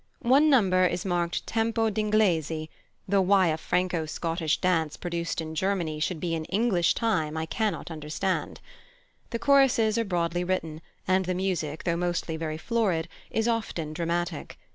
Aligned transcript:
One 0.25 0.49
number 0.49 0.83
is 0.87 1.05
marked 1.05 1.45
tempo 1.45 1.91
d' 1.91 1.99
inglese, 1.99 2.69
though 3.07 3.21
why 3.21 3.49
a 3.49 3.57
Franco 3.57 4.07
Scottish 4.07 4.57
dance, 4.59 4.97
produced 4.97 5.39
in 5.39 5.53
Germany, 5.53 5.99
should 5.99 6.19
be 6.19 6.33
in 6.33 6.45
English 6.45 6.95
time 6.95 7.37
I 7.37 7.45
cannot 7.45 7.91
understand. 7.91 8.61
The 9.29 9.37
choruses 9.37 9.99
are 9.99 10.03
broadly 10.03 10.43
written, 10.43 10.81
and 11.07 11.25
the 11.25 11.35
music, 11.35 11.83
though 11.83 11.97
mostly 11.97 12.35
very 12.35 12.57
florid, 12.57 13.09
is 13.29 13.47
often 13.47 13.93
dramatic. 13.93 14.57